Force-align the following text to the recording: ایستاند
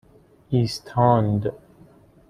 ایستاند 0.49 1.51